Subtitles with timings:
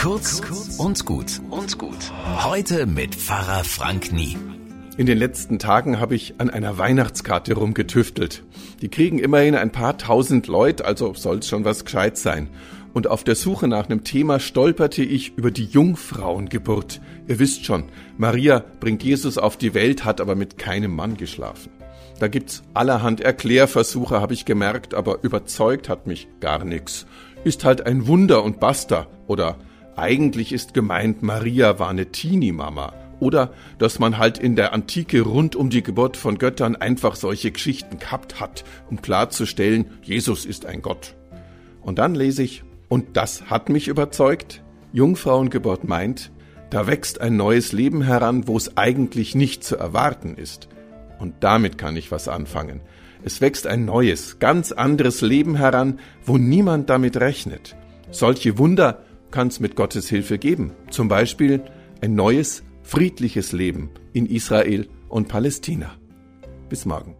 [0.00, 0.40] Kurz
[0.78, 2.10] und gut und gut.
[2.42, 4.38] Heute mit Pfarrer Frank Nie.
[4.96, 8.42] In den letzten Tagen habe ich an einer Weihnachtskarte rumgetüftelt.
[8.80, 12.48] Die kriegen immerhin ein paar tausend Leute, also soll's schon was gescheit sein.
[12.94, 17.02] Und auf der Suche nach einem Thema stolperte ich über die Jungfrauengeburt.
[17.28, 17.84] Ihr wisst schon,
[18.16, 21.72] Maria bringt Jesus auf die Welt, hat aber mit keinem Mann geschlafen.
[22.18, 27.04] Da gibt's allerhand Erklärversuche, habe ich gemerkt, aber überzeugt hat mich gar nix.
[27.44, 29.06] Ist halt ein Wunder und basta.
[29.26, 29.58] Oder
[30.00, 32.94] eigentlich ist gemeint, Maria war eine Teenie-Mama.
[33.20, 37.52] Oder dass man halt in der Antike rund um die Geburt von Göttern einfach solche
[37.52, 41.14] Geschichten gehabt hat, um klarzustellen, Jesus ist ein Gott.
[41.82, 46.32] Und dann lese ich, und das hat mich überzeugt, Jungfrauengeburt meint,
[46.70, 50.68] da wächst ein neues Leben heran, wo es eigentlich nicht zu erwarten ist.
[51.18, 52.80] Und damit kann ich was anfangen.
[53.22, 57.76] Es wächst ein neues, ganz anderes Leben heran, wo niemand damit rechnet.
[58.10, 60.72] Solche Wunder kann es mit Gottes Hilfe geben.
[60.90, 61.62] Zum Beispiel
[62.00, 65.92] ein neues, friedliches Leben in Israel und Palästina.
[66.68, 67.16] Bis morgen.